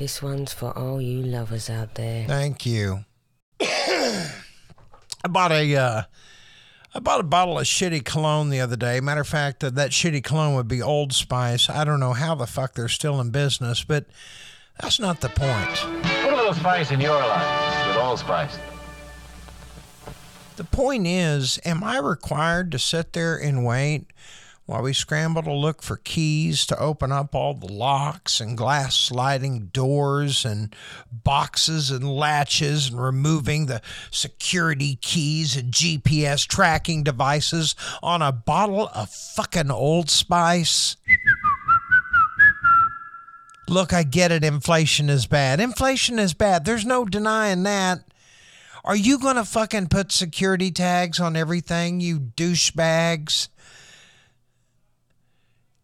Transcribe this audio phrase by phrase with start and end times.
[0.00, 2.24] This one's for all you lovers out there.
[2.26, 3.04] Thank you.
[3.60, 4.32] I
[5.28, 6.02] bought a uh,
[6.94, 9.00] I bought a bottle of shitty cologne the other day.
[9.00, 11.68] Matter of fact, that that shitty cologne would be Old Spice.
[11.68, 14.06] I don't know how the fuck they're still in business, but
[14.80, 15.76] that's not the point.
[16.22, 18.58] Put a little spice in your life with Old Spice.
[20.56, 24.06] The point is, am I required to sit there and wait
[24.70, 28.94] while we scramble to look for keys to open up all the locks and glass
[28.96, 30.76] sliding doors and
[31.10, 38.88] boxes and latches and removing the security keys and GPS tracking devices on a bottle
[38.94, 40.96] of fucking Old Spice?
[43.68, 44.44] Look, I get it.
[44.44, 45.58] Inflation is bad.
[45.58, 46.64] Inflation is bad.
[46.64, 48.04] There's no denying that.
[48.84, 53.48] Are you going to fucking put security tags on everything, you douchebags?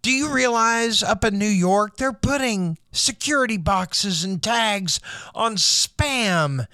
[0.06, 5.00] Do you realize up in New York they're putting security boxes and tags
[5.34, 6.68] on spam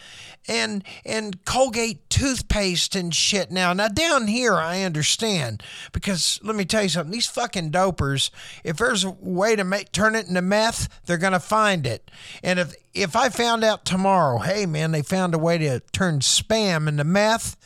[0.47, 3.72] and and Colgate toothpaste and shit now.
[3.72, 7.11] Now down here I understand because let me tell you something.
[7.11, 8.28] These fucking dopers,
[8.64, 12.11] if there's a way to make turn it into meth, they're gonna find it.
[12.42, 16.19] And if if I found out tomorrow, hey man, they found a way to turn
[16.19, 17.56] spam into meth.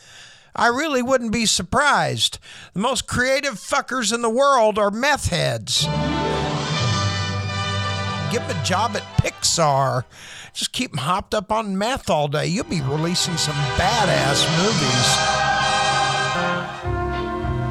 [0.57, 2.39] I really wouldn't be surprised.
[2.73, 5.85] The most creative fuckers in the world are meth heads.
[8.31, 10.03] Give them a job at Pixar.
[10.53, 12.47] Just keep them hopped up on meth all day.
[12.47, 15.07] You'll be releasing some badass movies.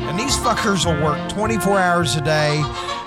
[0.08, 2.62] And these fuckers will work 24 hours a day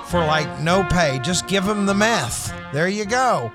[0.07, 1.19] for like no pay.
[1.19, 2.53] Just give them the meth.
[2.73, 3.52] There you go.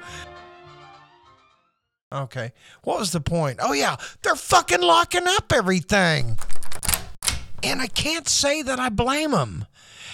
[2.15, 2.53] Okay.
[2.85, 3.59] What was the point?
[3.61, 3.97] Oh, yeah.
[4.23, 6.39] They're fucking locking up everything.
[7.63, 9.67] And I can't say that I blame them.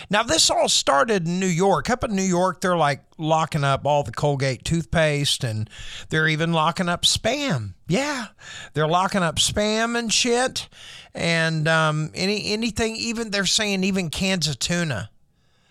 [0.08, 1.90] Now, this all started in New York.
[1.90, 5.68] Up in New York, they're like locking up all the Colgate toothpaste and
[6.08, 7.74] they're even locking up spam.
[7.86, 8.28] Yeah,
[8.72, 10.68] they're locking up spam and shit.
[11.14, 15.10] And um, any anything, even they're saying even cans of tuna.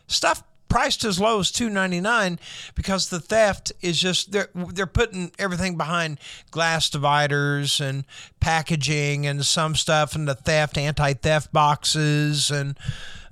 [0.07, 2.40] Stuff priced as low as two ninety nine
[2.75, 6.19] because the theft is just they're they're putting everything behind
[6.52, 8.06] glass dividers and
[8.40, 12.78] packaging and some stuff in the theft anti theft boxes and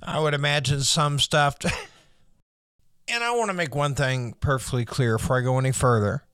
[0.02, 1.56] I would imagine some stuff.
[3.08, 6.24] and I want to make one thing perfectly clear before I go any further.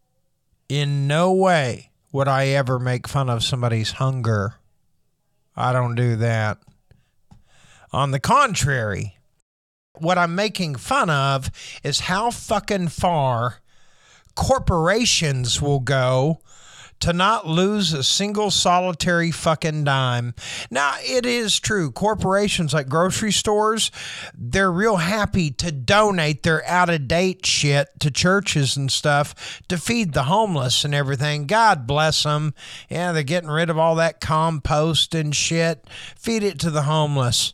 [0.68, 4.54] In no way would I ever make fun of somebody's hunger.
[5.56, 6.58] I don't do that.
[7.92, 9.18] On the contrary,
[9.98, 11.50] what I'm making fun of
[11.82, 13.60] is how fucking far
[14.34, 16.40] corporations will go
[17.00, 20.34] to not lose a single solitary fucking dime.
[20.70, 21.90] Now, it is true.
[21.90, 23.90] Corporations like grocery stores,
[24.36, 29.76] they're real happy to donate their out of date shit to churches and stuff to
[29.76, 31.46] feed the homeless and everything.
[31.46, 32.54] God bless them.
[32.88, 35.86] Yeah, they're getting rid of all that compost and shit.
[36.16, 37.53] Feed it to the homeless.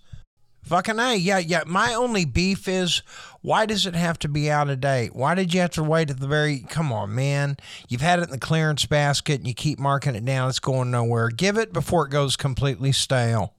[0.70, 1.16] Fucking A.
[1.16, 1.64] Yeah, yeah.
[1.66, 3.02] My only beef is
[3.40, 5.16] why does it have to be out of date?
[5.16, 6.60] Why did you have to wait at the very.
[6.60, 7.56] Come on, man.
[7.88, 10.48] You've had it in the clearance basket and you keep marking it down.
[10.48, 11.28] It's going nowhere.
[11.30, 13.52] Give it before it goes completely stale.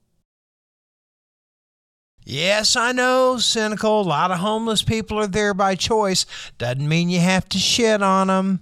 [2.24, 4.00] Yes, I know, cynical.
[4.00, 6.24] A lot of homeless people are there by choice.
[6.56, 8.60] Doesn't mean you have to shit on them.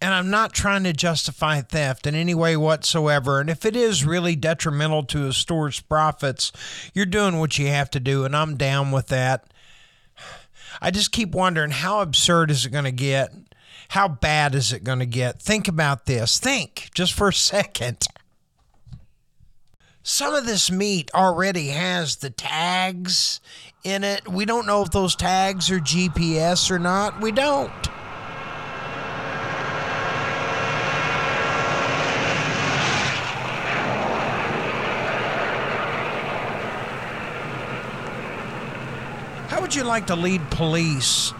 [0.00, 3.40] And I'm not trying to justify theft in any way whatsoever.
[3.40, 6.52] And if it is really detrimental to a store's profits,
[6.92, 9.50] you're doing what you have to do, and I'm down with that.
[10.82, 13.32] I just keep wondering how absurd is it going to get?
[13.88, 15.40] How bad is it going to get?
[15.40, 16.38] Think about this.
[16.38, 18.06] Think just for a second.
[20.02, 23.40] Some of this meat already has the tags
[23.82, 24.28] in it.
[24.28, 27.20] We don't know if those tags are GPS or not.
[27.20, 27.72] We don't.
[39.76, 41.34] You like to lead police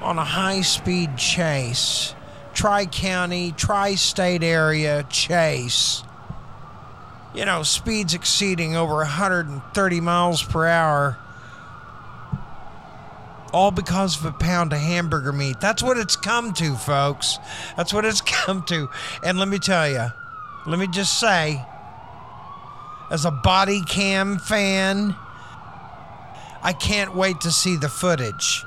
[0.00, 2.14] on a high speed chase?
[2.54, 6.04] Tri county, tri state area chase.
[7.34, 11.18] You know, speeds exceeding over 130 miles per hour.
[13.52, 15.60] All because of a pound of hamburger meat.
[15.60, 17.38] That's what it's come to, folks.
[17.76, 18.88] That's what it's come to.
[19.24, 20.06] And let me tell you,
[20.66, 21.64] let me just say,
[23.10, 25.16] as a body cam fan,
[26.62, 28.64] I can't wait to see the footage.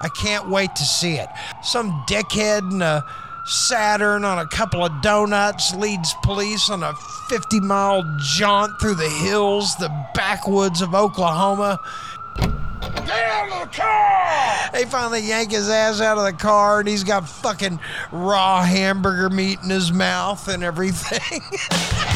[0.00, 1.28] I can't wait to see it.
[1.62, 3.04] Some dickhead in a
[3.46, 6.94] Saturn on a couple of donuts leads police on a
[7.28, 11.78] 50 mile jaunt through the hills, the backwoods of Oklahoma.
[12.40, 14.70] out of the car!
[14.72, 17.80] They finally yank his ass out of the car, and he's got fucking
[18.10, 21.42] raw hamburger meat in his mouth and everything.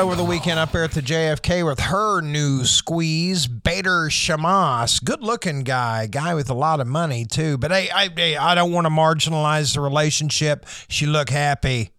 [0.00, 5.04] over the weekend up there at the JFK with her new squeeze, Bader Shammas.
[5.04, 7.58] Good looking guy, guy with a lot of money too.
[7.58, 8.08] But hey, I,
[8.40, 10.64] I don't want to marginalize the relationship.
[10.88, 11.90] She looked happy.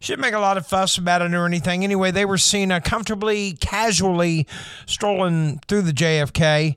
[0.00, 1.84] She didn't make a lot of fuss about it or anything.
[1.84, 4.46] Anyway, they were seen uh, comfortably, casually
[4.86, 6.76] strolling through the JFK.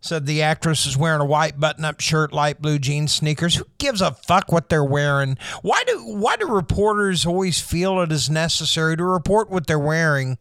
[0.00, 3.56] Said the actress is wearing a white button-up shirt, light blue jeans, sneakers.
[3.56, 5.36] Who gives a fuck what they're wearing?
[5.62, 10.38] Why do why do reporters always feel it is necessary to report what they're wearing?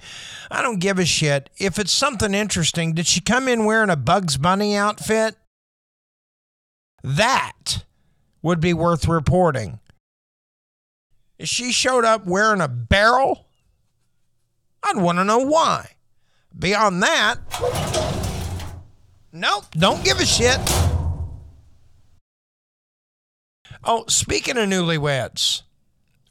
[0.51, 1.49] I don't give a shit.
[1.57, 5.35] If it's something interesting, did she come in wearing a Bugs Bunny outfit?
[7.03, 7.83] That
[8.43, 9.79] would be worth reporting.
[11.39, 13.47] If she showed up wearing a barrel,
[14.83, 15.95] I'd want to know why.
[16.57, 17.37] Beyond that,
[19.37, 20.59] Nope, don't give a shit.
[23.83, 25.61] Oh, speaking of newlyweds,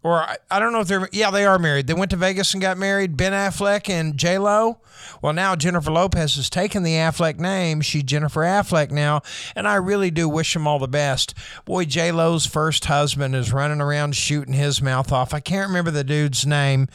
[0.03, 1.87] or I, I don't know if they're, yeah, they are married.
[1.87, 4.81] They went to Vegas and got married, Ben Affleck and J Lo.
[5.23, 7.81] Well, now Jennifer Lopez has taken the Affleck name.
[7.81, 9.23] She's Jennifer Affleck now,
[9.55, 11.33] and I really do wish them all the best.
[11.65, 15.33] Boy, J Lo's first husband is running around shooting his mouth off.
[15.33, 16.89] I can't remember the dude's name.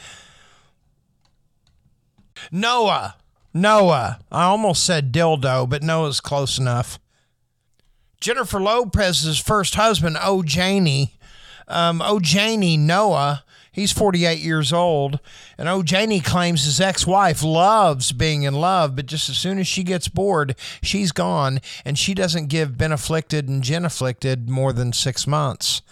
[2.50, 3.16] Noah.
[3.54, 4.20] Noah.
[4.30, 6.98] I almost said dildo, but Noah's close enough.
[8.20, 11.10] Jennifer Lopez's first husband, Ojani,
[11.66, 15.18] um, Ojani Noah, he's 48 years old,
[15.58, 19.82] and Ojani claims his ex-wife loves being in love, but just as soon as she
[19.82, 24.92] gets bored, she's gone, and she doesn't give Ben afflicted and Jen afflicted more than
[24.92, 25.82] six months.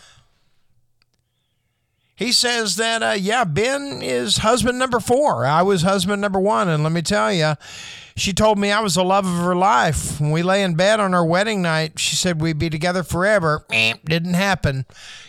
[2.20, 5.46] He says that, uh, yeah, Ben is husband number four.
[5.46, 6.68] I was husband number one.
[6.68, 7.54] And let me tell you,
[8.14, 10.20] she told me I was the love of her life.
[10.20, 13.64] When we lay in bed on our wedding night, she said we'd be together forever.
[13.72, 14.84] Eh, Didn't happen.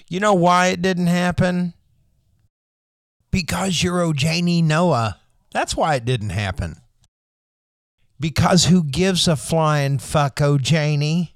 [0.10, 1.76] You know why it didn't happen?
[3.32, 5.18] Because you're Ojani Noa.
[5.54, 6.76] That's why it didn't happen.
[8.20, 11.30] Because who gives a flying fuck, Ojani?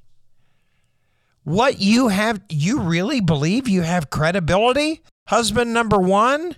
[1.45, 5.01] What you have, you really believe you have credibility?
[5.27, 6.55] Husband number one?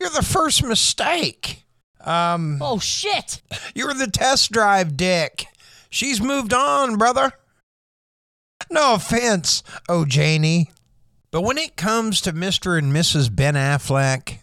[0.00, 1.64] You're the first mistake.
[2.00, 3.40] Um, Oh shit!
[3.74, 5.46] you're the test drive dick.
[5.88, 7.32] She's moved on, brother.
[8.70, 10.70] No offense, oh Janie.
[11.30, 12.78] But when it comes to Mr.
[12.78, 13.34] and Mrs.
[13.34, 14.38] Ben Affleck,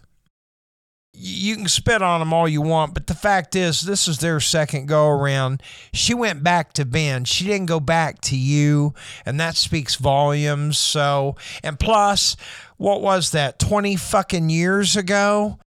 [1.14, 4.40] you can spit on them all you want, but the fact is, this is their
[4.40, 5.62] second go around.
[5.94, 7.26] She went back to Ben.
[7.26, 8.94] She didn't go back to you,
[9.26, 10.78] and that speaks volumes.
[10.78, 12.36] So, and plus,
[12.82, 15.60] what was that, 20 fucking years ago?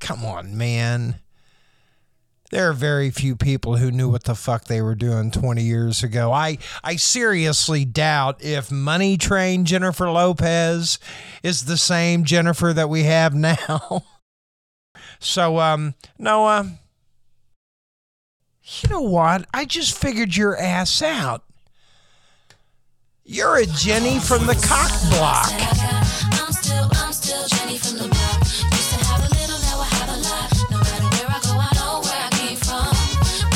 [0.00, 1.16] Come on, man.
[2.50, 6.02] There are very few people who knew what the fuck they were doing 20 years
[6.02, 6.32] ago.
[6.32, 10.98] I, I seriously doubt if Money Train Jennifer Lopez
[11.42, 14.04] is the same Jennifer that we have now.
[15.18, 16.78] so, um, Noah,
[18.62, 19.44] you know what?
[19.52, 21.44] I just figured your ass out.
[23.32, 25.48] You're a Jenny from the cock block.
[26.38, 28.40] I'm still, I'm still Jenny from the block.
[28.44, 30.52] Used to have a little, now I have a lot.
[30.70, 32.92] No matter where I go, I know where I came from.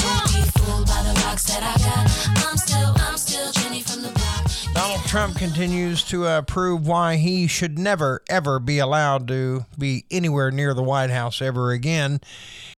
[0.00, 2.48] Don't be fooled by the rocks that I got.
[2.48, 4.72] I'm still, I'm still Jenny from the block.
[4.72, 10.06] Donald Trump continues to uh, prove why he should never, ever be allowed to be
[10.10, 12.22] anywhere near the White House ever again.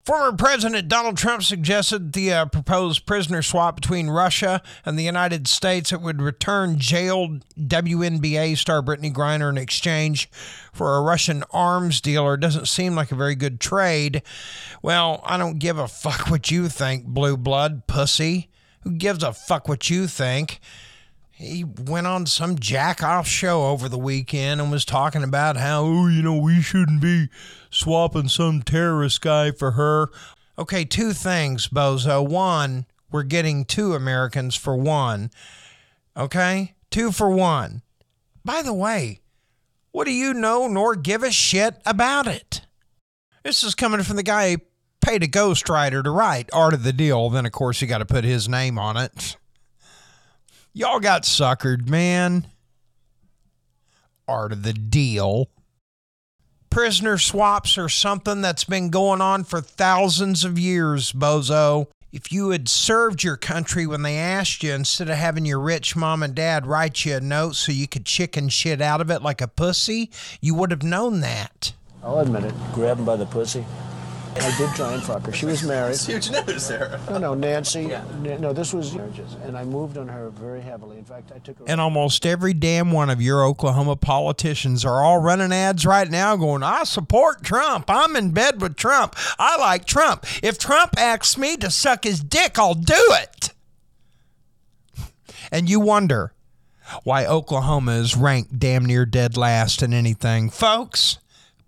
[0.08, 5.46] Former President Donald Trump suggested the uh, proposed prisoner swap between Russia and the United
[5.46, 10.30] States that would return jailed WNBA star Brittney Griner in exchange
[10.72, 14.22] for a Russian arms dealer doesn't seem like a very good trade.
[14.80, 18.48] Well, I don't give a fuck what you think, blue blood pussy.
[18.84, 20.58] Who gives a fuck what you think?
[21.38, 25.84] He went on some jack off show over the weekend and was talking about how,
[25.84, 27.28] oh, you know, we shouldn't be
[27.70, 30.10] swapping some terrorist guy for her.
[30.58, 32.26] Okay, two things, Bozo.
[32.28, 35.30] One, we're getting two Americans for one.
[36.16, 36.74] Okay?
[36.90, 37.82] Two for one.
[38.44, 39.20] By the way,
[39.92, 42.62] what do you know nor give a shit about it?
[43.44, 44.58] This is coming from the guy who
[45.00, 47.30] paid a ghostwriter to write Art of the Deal.
[47.30, 49.36] Then, of course, you got to put his name on it.
[50.72, 52.46] Y'all got suckered, man.
[54.26, 55.48] Art of the Deal.
[56.70, 61.86] Prisoner swaps are something that's been going on for thousands of years, bozo.
[62.12, 65.96] If you had served your country when they asked you, instead of having your rich
[65.96, 69.22] mom and dad write you a note so you could chicken shit out of it
[69.22, 70.10] like a pussy,
[70.40, 71.72] you would have known that.
[72.02, 72.54] I'll admit it.
[72.72, 73.64] Grab him by the pussy.
[74.40, 75.32] I did try and fuck her.
[75.32, 75.96] She was married.
[75.98, 77.00] Huge news, Sarah.
[77.10, 77.92] No, no, Nancy.
[77.92, 80.98] N- No, this was marriages, and I moved on her very heavily.
[80.98, 81.64] In fact, I took her.
[81.66, 86.36] And almost every damn one of your Oklahoma politicians are all running ads right now
[86.36, 87.86] going, I support Trump.
[87.88, 89.14] I'm in bed with Trump.
[89.38, 90.24] I like Trump.
[90.42, 93.52] If Trump asks me to suck his dick, I'll do it.
[95.50, 96.32] And you wonder
[97.04, 100.50] why Oklahoma is ranked damn near dead last in anything.
[100.50, 101.18] Folks,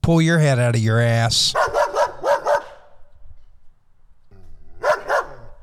[0.03, 1.55] pull your head out of your ass.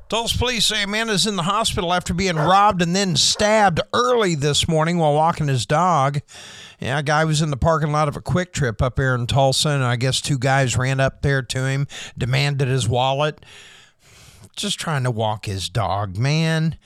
[0.08, 3.80] Tulsa police say a man is in the hospital after being robbed and then stabbed
[3.92, 6.20] early this morning while walking his dog.
[6.80, 9.26] Yeah, a guy was in the parking lot of a quick trip up here in
[9.26, 11.86] Tulsa, and I guess two guys ran up there to him,
[12.16, 13.44] demanded his wallet.
[14.56, 16.78] Just trying to walk his dog, man.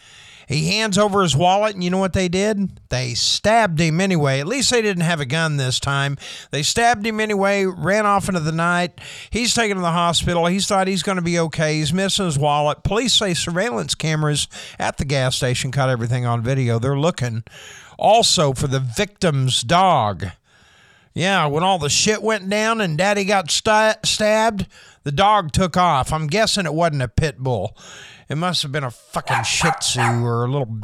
[0.49, 2.81] He hands over his wallet, and you know what they did?
[2.89, 4.41] They stabbed him anyway.
[4.41, 6.17] At least they didn't have a gun this time.
[6.51, 9.01] They stabbed him anyway, ran off into the night.
[9.31, 10.47] He's taken to the hospital.
[10.47, 11.79] He's thought he's going to be okay.
[11.79, 12.83] He's missing his wallet.
[12.83, 16.79] Police say surveillance cameras at the gas station caught everything on video.
[16.79, 17.45] They're looking
[17.99, 20.27] also for the victim's dog.
[21.15, 24.67] Yeah, when all the shit went down and daddy got sta- stabbed,
[25.05, 26.13] the dog took off.
[26.13, 27.77] I'm guessing it wasn't a pit bull.
[28.29, 30.79] It must have been a fucking shih tzu or a little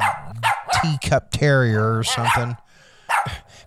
[0.81, 2.57] teacup terrier or something.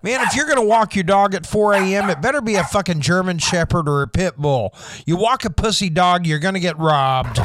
[0.03, 2.65] Man, if you're going to walk your dog at 4 a.m., it better be a
[2.65, 4.75] fucking German Shepherd or a pit bull.
[5.07, 7.39] You walk a pussy dog, you're going to get robbed.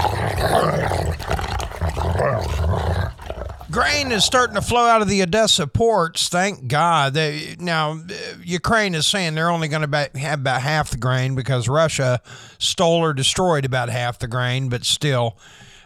[3.69, 6.29] Grain is starting to flow out of the Odessa ports.
[6.29, 7.13] Thank God.
[7.13, 8.01] They, now,
[8.43, 12.21] Ukraine is saying they're only going to have about half the grain because Russia
[12.57, 15.37] stole or destroyed about half the grain, but still,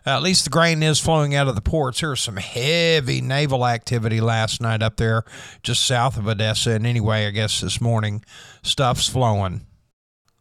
[0.05, 2.01] uh, at least the grain is flowing out of the ports.
[2.01, 5.23] There was some heavy naval activity last night up there
[5.63, 6.71] just south of Odessa.
[6.71, 8.23] And anyway, I guess this morning,
[8.63, 9.65] stuff's flowing.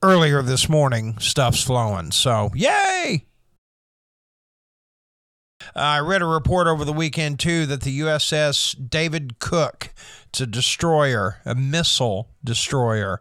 [0.03, 2.11] Earlier this morning, stuff's flowing.
[2.11, 3.27] So, yay!
[5.75, 9.93] I read a report over the weekend too that the USS David Cook,
[10.29, 13.21] it's a destroyer, a missile destroyer.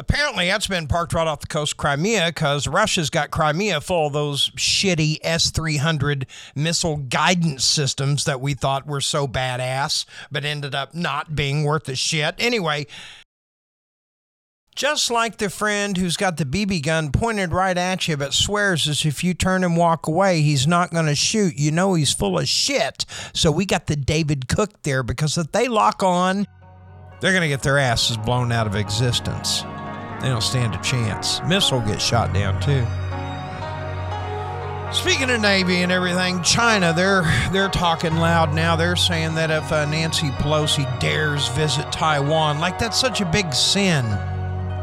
[0.00, 4.06] Apparently, that's been parked right off the coast of Crimea because Russia's got Crimea full
[4.06, 10.46] of those shitty S 300 missile guidance systems that we thought were so badass, but
[10.46, 12.34] ended up not being worth a shit.
[12.38, 12.86] Anyway,
[14.74, 18.88] just like the friend who's got the BB gun pointed right at you but swears
[18.88, 21.58] as if you turn and walk away, he's not going to shoot.
[21.58, 23.04] You know he's full of shit.
[23.34, 26.46] So we got the David Cook there because if they lock on,
[27.20, 29.62] they're going to get their asses blown out of existence.
[30.20, 31.40] They don't stand a chance.
[31.42, 32.84] Missile gets shot down too.
[34.92, 37.22] Speaking of Navy and everything, China, they're
[37.52, 38.74] they're talking loud now.
[38.74, 43.54] They're saying that if uh, Nancy Pelosi dares visit Taiwan, like that's such a big
[43.54, 44.04] sin,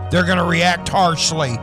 [0.10, 1.56] they're going to react harshly.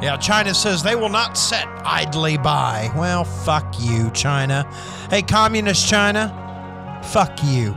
[0.00, 2.92] Yeah, China says they will not sit idly by.
[2.94, 4.62] Well, fuck you, China.
[5.10, 7.72] Hey, communist China, fuck you.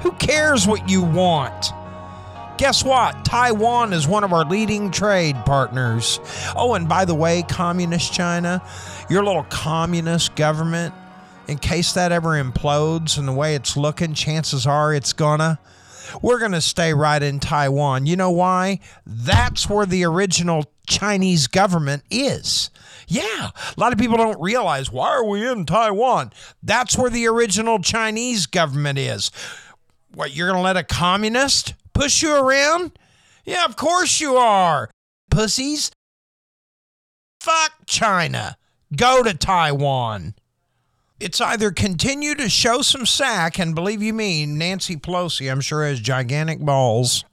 [0.00, 1.66] Who cares what you want?
[2.56, 3.24] Guess what?
[3.24, 6.20] Taiwan is one of our leading trade partners.
[6.54, 8.62] Oh, and by the way, communist China,
[9.10, 10.94] your little communist government,
[11.48, 15.58] in case that ever implodes and the way it's looking, chances are it's gonna.
[16.22, 18.06] We're gonna stay right in Taiwan.
[18.06, 18.78] You know why?
[19.04, 22.70] That's where the original Chinese government is.
[23.08, 26.32] Yeah, a lot of people don't realize why are we in Taiwan?
[26.62, 29.32] That's where the original Chinese government is.
[30.14, 32.92] What, you're to let a communist push you around?
[33.44, 34.90] Yeah, of course you are.
[35.30, 35.90] Pussies.
[37.40, 38.56] Fuck China.
[38.94, 40.34] Go to Taiwan.
[41.20, 45.86] It's either continue to show some sack, and believe you me, Nancy Pelosi, I'm sure,
[45.86, 47.24] has gigantic balls.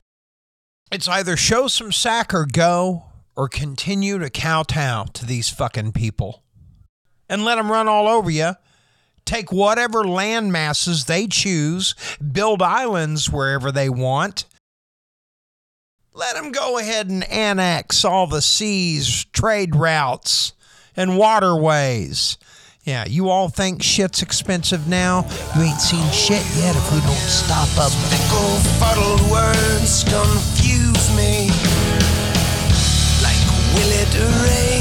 [0.91, 6.43] It's either show some sack or go, or continue to kowtow to these fucking people.
[7.27, 8.53] And let them run all over you
[9.31, 11.95] take whatever land masses they choose,
[12.33, 14.43] build islands wherever they want.
[16.13, 20.51] Let them go ahead and annex all the seas, trade routes,
[20.97, 22.37] and waterways.
[22.83, 25.25] Yeah, you all think shit's expensive now.
[25.55, 27.93] You ain't seen shit yet if we don't stop up.
[28.11, 31.47] Fickle, fuddled words confuse me.
[33.23, 33.39] Like,
[33.75, 34.80] will it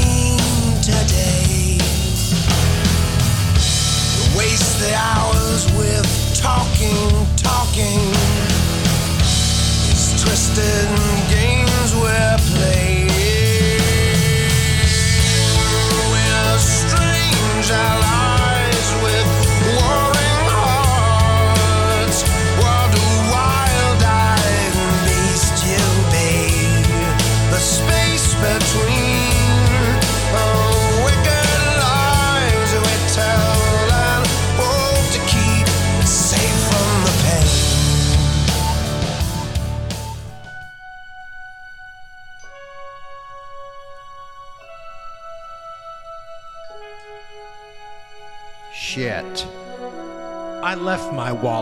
[10.21, 11.40] twisted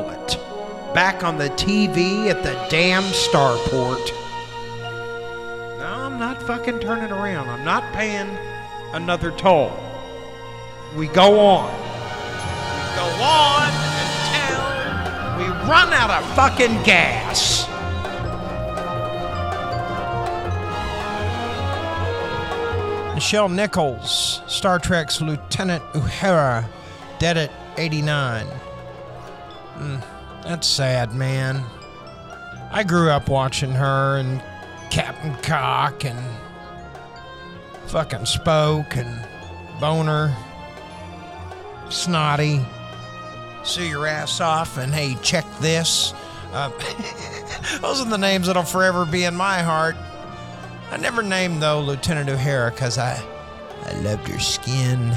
[0.09, 0.37] wallet
[0.93, 4.11] back on the TV at the damn starport.
[5.77, 7.47] No, I'm not fucking turning around.
[7.47, 8.37] I'm not paying
[8.93, 9.71] another toll.
[10.95, 11.71] We go on.
[11.71, 13.69] We go on
[14.03, 14.57] until
[15.37, 17.65] we run out of fucking gas.
[23.15, 26.65] Nichelle Nichols, Star Trek's Lieutenant Uhura,
[27.19, 28.47] dead at 89.
[29.79, 30.03] Mm,
[30.43, 31.63] that's sad, man.
[32.71, 34.41] I grew up watching her and
[34.91, 36.19] Captain Cock and
[37.87, 39.25] fucking Spoke and
[39.79, 40.35] Boner,
[41.89, 42.61] Snotty,
[43.63, 46.13] Sue Your Ass Off, and Hey, check this.
[46.51, 46.69] Uh,
[47.81, 49.95] those are the names that'll forever be in my heart.
[50.91, 53.23] I never named though Lieutenant O'Hara because I,
[53.85, 55.15] I loved her skin.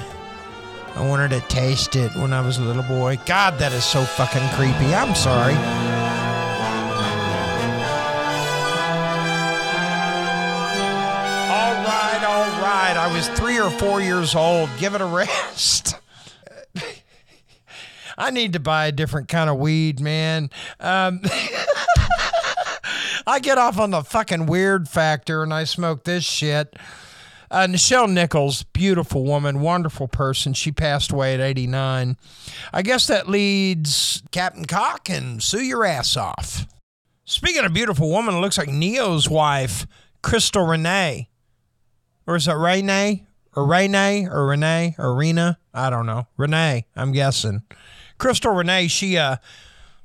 [0.94, 3.18] I wanted to taste it when I was a little boy.
[3.24, 4.94] God, that is so fucking creepy.
[4.94, 5.55] I'm sorry.
[11.48, 12.96] All right, all right.
[12.96, 14.68] I was three or four years old.
[14.78, 15.96] Give it a rest.
[18.18, 20.50] I need to buy a different kind of weed, man.
[20.78, 21.22] Um,
[23.26, 26.76] I get off on the fucking weird factor and I smoke this shit.
[27.52, 30.54] Uh, Nichelle Nichols, beautiful woman, wonderful person.
[30.54, 32.16] She passed away at 89.
[32.72, 36.66] I guess that leads Captain Cock and sue your ass off.
[37.26, 39.86] Speaking of beautiful woman, it looks like Ne-Yo's wife,
[40.22, 41.28] Crystal Renee.
[42.26, 43.26] Or is it Renee?
[43.54, 44.26] Or Renee?
[44.30, 44.94] Or Renee?
[44.96, 45.58] Or Rena?
[45.74, 46.28] I don't know.
[46.38, 47.64] Renee, I'm guessing.
[48.16, 49.36] Crystal Renee, she, uh,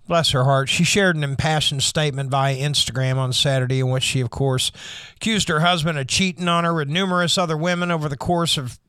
[0.07, 4.21] bless her heart, she shared an impassioned statement via Instagram on Saturday in which she,
[4.21, 4.71] of course,
[5.15, 8.79] accused her husband of cheating on her with numerous other women over the course of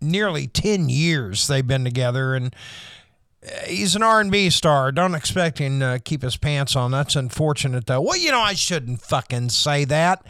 [0.00, 2.34] nearly 10 years they've been together.
[2.34, 2.54] And
[3.66, 4.92] he's an r&b star.
[4.92, 6.90] Don't expect him to keep his pants on.
[6.90, 8.00] That's unfortunate though.
[8.00, 10.24] Well you know i shouldn't fucking say that.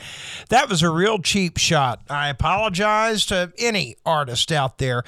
[0.48, 2.02] That was a real cheap shot.
[2.10, 5.04] I apologize to any artist out there.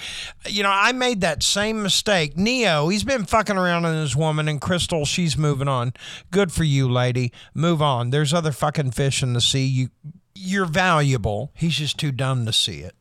[0.47, 2.37] You know i made that same mistake.
[2.37, 5.93] Ne-Yo he's been fucking around on his woman and crystal she's moving on.
[6.31, 7.33] Good for you lady.
[7.55, 8.11] Move on.
[8.11, 9.67] There's other fucking fish in the sea.
[9.67, 9.89] You
[10.35, 11.51] you're valuable.
[11.55, 12.95] He's just too dumb to see it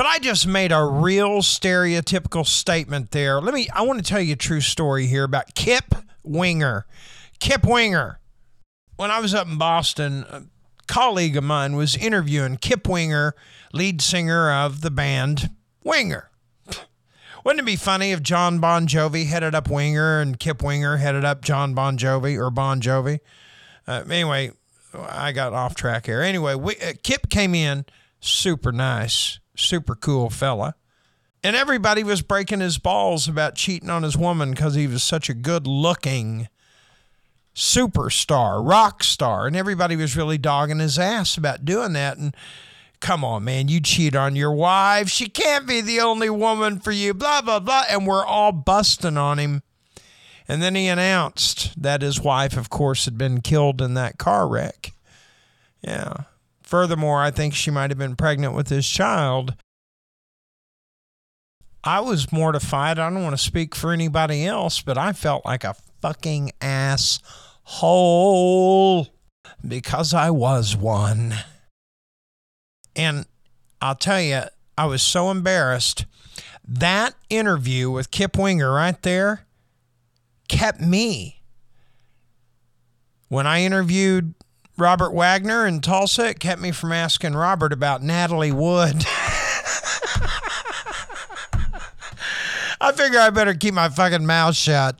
[0.00, 3.38] but I just made a real stereotypical statement there.
[3.38, 6.86] Let me, I want to tell you a true story here about Kip Winger.
[7.38, 8.18] Kip Winger.
[8.96, 10.44] When I was up in Boston, a
[10.86, 13.34] colleague of mine was interviewing Kip Winger,
[13.74, 15.50] lead singer of the band
[15.84, 16.30] Winger.
[17.44, 21.26] Wouldn't it be funny if Jon Bon Jovi headed up Winger and Kip Winger headed
[21.26, 23.18] up Jon Bon Jovi or Bon Jovi?
[23.86, 24.52] Uh, anyway,
[24.94, 26.22] I got off track here.
[26.22, 27.84] Anyway, we, uh, Kip came in,
[28.18, 30.74] super nice, super cool fella.
[31.42, 35.30] And everybody was breaking his balls about cheating on his woman because he was such
[35.30, 36.48] a good looking
[37.54, 39.46] superstar, rock star.
[39.46, 42.18] And everybody was really dogging his ass about doing that.
[42.18, 42.36] And
[43.00, 45.08] come on, man, you cheat on your wife.
[45.08, 47.84] She can't be the only woman for you, blah, blah, blah.
[47.88, 49.62] And we're all busting on him.
[50.46, 54.48] And then he announced that his wife, of course, had been killed in that car
[54.48, 54.92] wreck.
[55.80, 56.24] Yeah.
[56.70, 59.56] Furthermore, I think she might have been pregnant with his child.
[61.82, 62.96] I was mortified.
[62.96, 67.18] I don't want to speak for anybody else, but I felt like a fucking asshole
[69.66, 71.34] because I was one.
[72.94, 73.26] And
[73.82, 74.42] I'll tell you,
[74.78, 76.04] I was so embarrassed.
[76.64, 79.44] That interview with Kip Winger right there
[80.46, 81.40] kept me.
[83.26, 84.34] When I interviewed
[84.80, 86.30] Robert Wagner in Tulsa.
[86.30, 88.96] It kept me from asking Robert about Natalie Wood.
[92.82, 94.96] I figure I better keep my fucking mouth shut.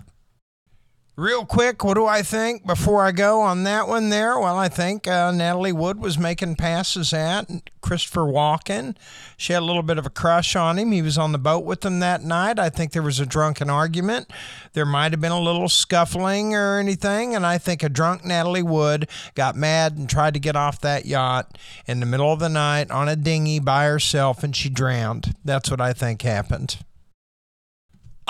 [1.20, 4.38] Real quick, what do I think before I go on that one there?
[4.38, 7.46] Well, I think uh, Natalie Wood was making passes at
[7.82, 8.96] Christopher Walken.
[9.36, 10.92] She had a little bit of a crush on him.
[10.92, 12.58] He was on the boat with them that night.
[12.58, 14.32] I think there was a drunken argument.
[14.72, 17.34] There might have been a little scuffling or anything.
[17.34, 21.04] And I think a drunk Natalie Wood got mad and tried to get off that
[21.04, 25.34] yacht in the middle of the night on a dinghy by herself and she drowned.
[25.44, 26.78] That's what I think happened.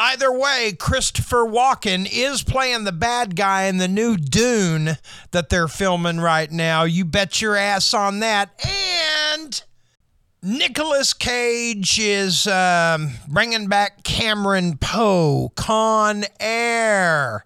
[0.03, 4.97] Either way, Christopher Walken is playing the bad guy in the new Dune
[5.33, 6.85] that they're filming right now.
[6.85, 8.49] You bet your ass on that.
[8.67, 9.63] And
[10.43, 15.53] Nicolas Cage is um, bringing back Cameron Poe.
[15.55, 17.45] Con Air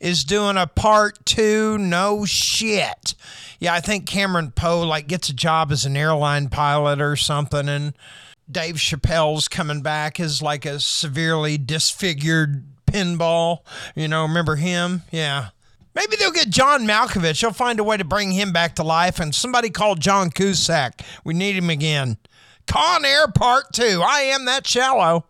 [0.00, 1.78] is doing a part two.
[1.78, 3.14] No shit.
[3.60, 7.68] Yeah, I think Cameron Poe like gets a job as an airline pilot or something,
[7.68, 7.94] and
[8.50, 13.58] Dave Chappelle's coming back as like a severely disfigured pinball.
[13.94, 15.02] You know, remember him?
[15.10, 15.48] Yeah.
[15.94, 17.40] Maybe they'll get John Malkovich.
[17.40, 19.20] They'll find a way to bring him back to life.
[19.20, 21.02] And somebody called John Cusack.
[21.24, 22.18] We need him again.
[22.66, 24.02] Con Air Part 2.
[24.04, 25.26] I am that shallow.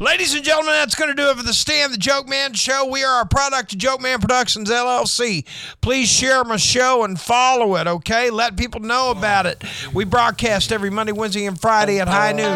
[0.00, 2.86] Ladies and gentlemen, that's going to do it for the Stand the Joke Man show.
[2.86, 5.44] We are a product of Joke Man Productions LLC.
[5.80, 8.30] Please share my show and follow it, okay?
[8.30, 9.64] Let people know about it.
[9.92, 12.46] We broadcast every Monday, Wednesday, and Friday at high noon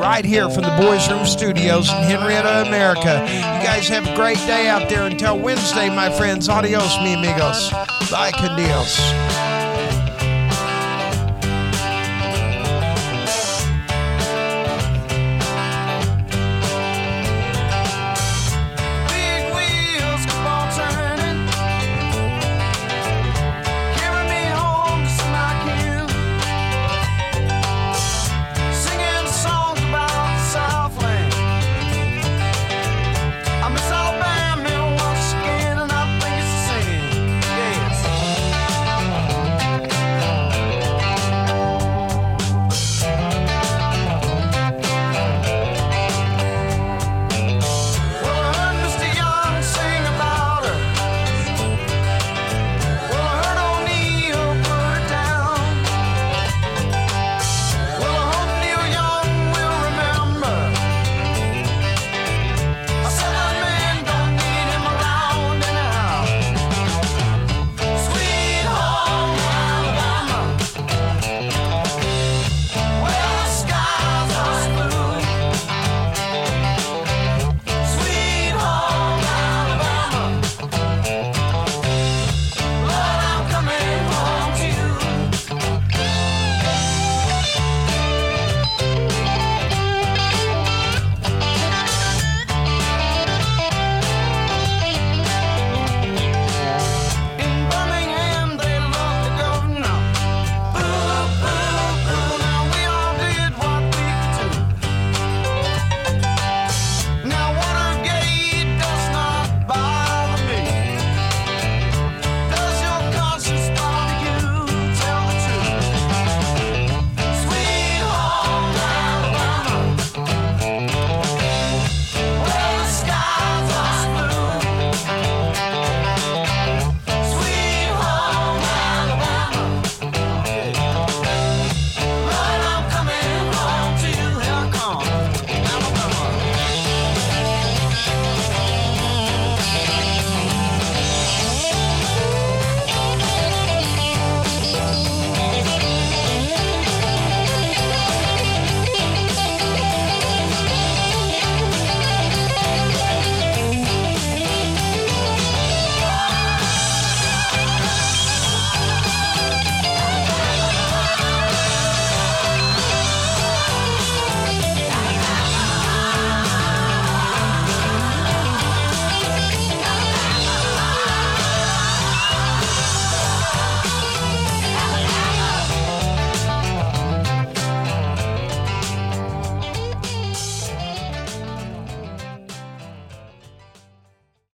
[0.00, 3.22] right here from the Boys Room Studios in Henrietta, America.
[3.28, 5.06] You guys have a great day out there.
[5.06, 6.48] Until Wednesday, my friends.
[6.48, 7.70] Adios, mi amigos.
[8.10, 9.47] Bye, con Dios.